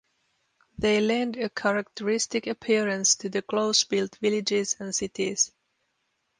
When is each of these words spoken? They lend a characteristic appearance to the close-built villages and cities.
They 0.79 0.99
lend 0.99 1.37
a 1.37 1.47
characteristic 1.51 2.47
appearance 2.47 3.13
to 3.17 3.29
the 3.29 3.43
close-built 3.43 4.15
villages 4.19 4.75
and 4.79 4.95
cities. 4.95 5.51